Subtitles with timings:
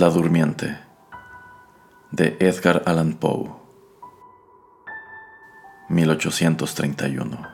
[0.00, 0.78] La Durmiente
[2.10, 3.50] de Edgar Allan Poe
[5.90, 7.46] 1831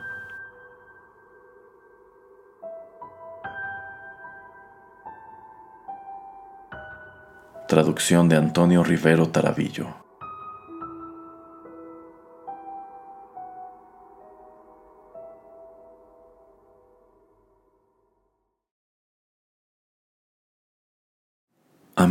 [7.67, 10.06] Traducción de Antonio Rivero Taravillo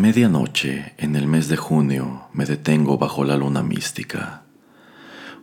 [0.07, 4.45] medianoche, en el mes de junio, me detengo bajo la luna mística.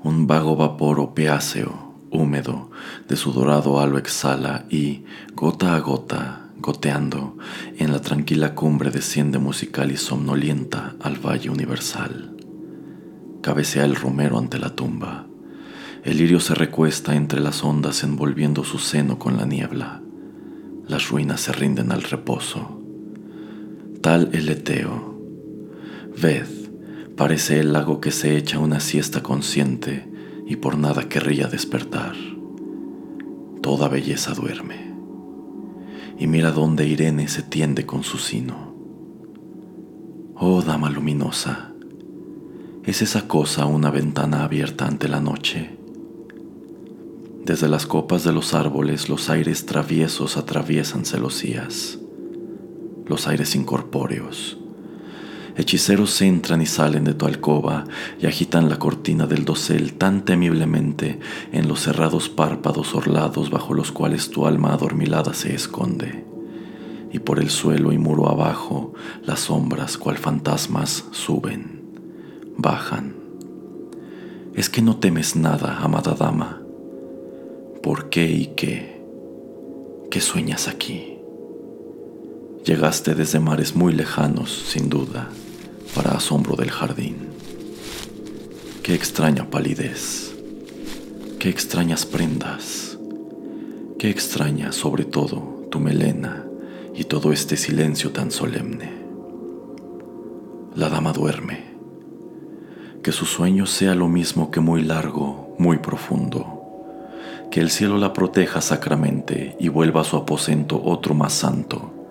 [0.02, 2.72] Un vago vapor opiáceo, húmedo,
[3.10, 5.04] de su dorado halo exhala y,
[5.36, 7.38] gota a gota, goteando,
[7.78, 12.34] en la tranquila cumbre desciende musical y somnolienta al valle universal.
[13.42, 15.28] Cabecea el romero ante la tumba.
[16.06, 20.02] El lirio se recuesta entre las ondas envolviendo su seno con la niebla.
[20.88, 22.80] Las ruinas se rinden al reposo
[24.04, 25.18] tal el Eteo.
[26.22, 26.46] Ved,
[27.16, 30.12] parece el lago que se echa una siesta consciente
[30.46, 32.14] y por nada querría despertar.
[33.62, 34.94] Toda belleza duerme.
[36.20, 38.76] Y mira dónde Irene se tiende con su sino.
[40.36, 41.72] Oh dama luminosa,
[42.84, 45.78] ¿es esa cosa una ventana abierta ante la noche?
[47.46, 52.00] Desde las copas de los árboles los aires traviesos atraviesan celosías
[53.06, 54.58] los aires incorpóreos.
[55.56, 57.86] Hechiceros entran y salen de tu alcoba
[58.20, 61.20] y agitan la cortina del dosel tan temiblemente
[61.52, 66.26] en los cerrados párpados orlados bajo los cuales tu alma adormilada se esconde.
[67.12, 71.84] Y por el suelo y muro abajo las sombras cual fantasmas suben,
[72.58, 73.16] bajan.
[74.56, 76.64] ¿Es que no temes nada, amada dama?
[77.84, 79.04] ¿Por qué y qué?
[80.10, 81.13] ¿Qué sueñas aquí?
[82.64, 85.28] Llegaste desde mares muy lejanos, sin duda,
[85.94, 87.28] para asombro del jardín.
[88.82, 90.34] Qué extraña palidez,
[91.40, 92.98] qué extrañas prendas,
[94.00, 96.46] qué extraña sobre todo tu melena
[96.96, 98.94] y todo este silencio tan solemne.
[100.74, 101.66] La dama duerme.
[103.04, 106.62] Que su sueño sea lo mismo que muy largo, muy profundo.
[107.52, 112.03] Que el cielo la proteja sacramente y vuelva a su aposento otro más santo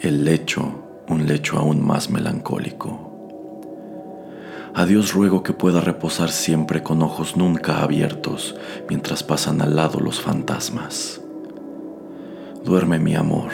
[0.00, 3.06] el lecho un lecho aún más melancólico.
[4.74, 8.54] A Dios ruego que pueda reposar siempre con ojos nunca abiertos
[8.88, 11.20] mientras pasan al lado los fantasmas.
[12.64, 13.50] Duerme mi amor,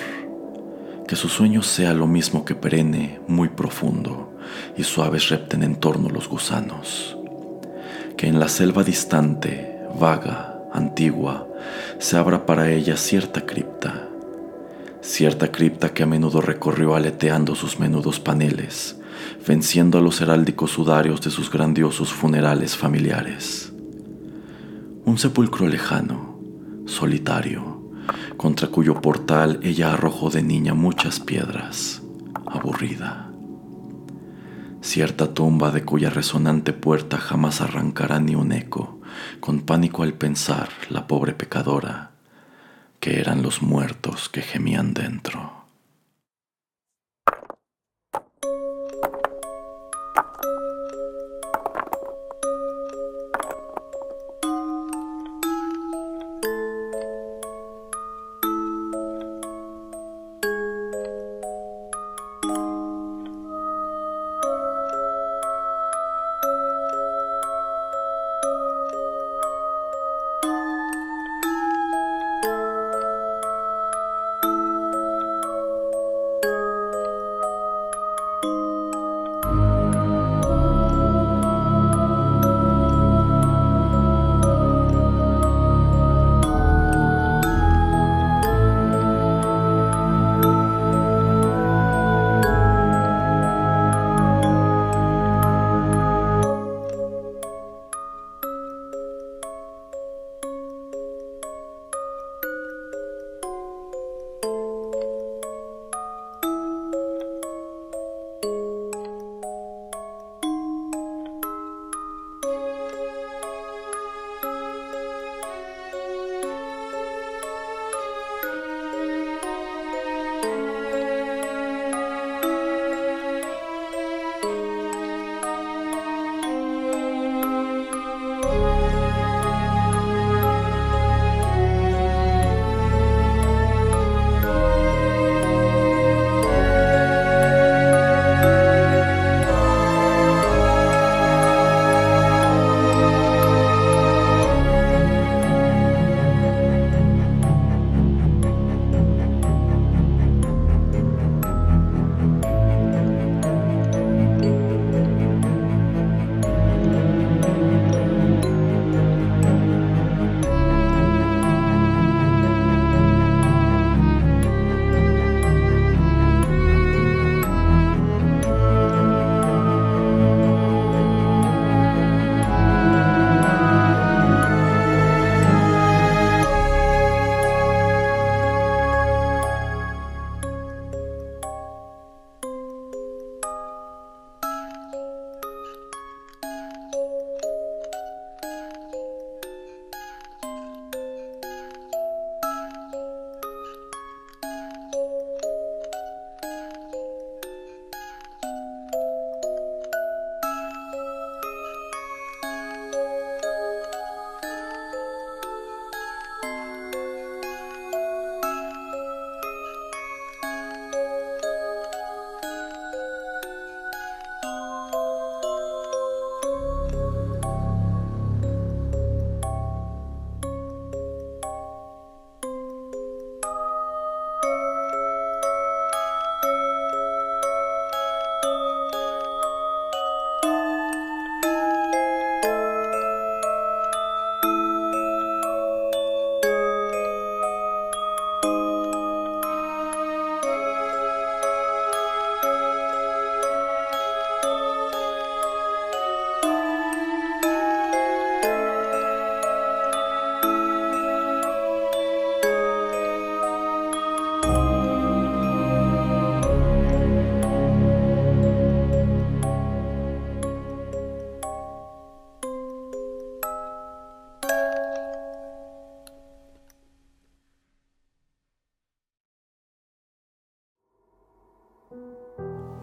[1.07, 4.33] que su sueño sea lo mismo que perenne, muy profundo,
[4.77, 7.17] y suaves repten en torno los gusanos.
[8.17, 11.47] Que en la selva distante, vaga, antigua,
[11.99, 14.04] se abra para ella cierta cripta
[15.05, 18.99] cierta cripta que a menudo recorrió aleteando sus menudos paneles,
[19.47, 23.73] venciendo a los heráldicos sudarios de sus grandiosos funerales familiares.
[25.05, 26.39] Un sepulcro lejano,
[26.87, 27.83] solitario,
[28.39, 32.03] contra cuyo portal ella arrojó de niña muchas piedras,
[32.47, 33.31] aburrida.
[34.81, 39.01] Cierta tumba de cuya resonante puerta jamás arrancará ni un eco,
[39.41, 42.15] con pánico al pensar la pobre pecadora
[43.05, 44.84] que eran los muertos que gemían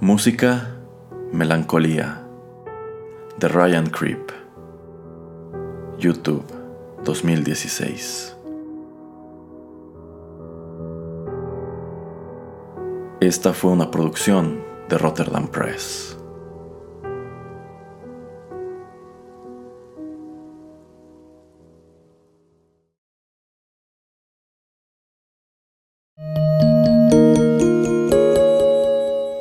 [0.03, 0.67] Música
[1.31, 2.23] Melancolía
[3.37, 4.31] de Ryan Creep.
[5.99, 6.43] YouTube
[7.03, 8.35] 2016.
[13.19, 16.17] Esta fue una producción de Rotterdam Press.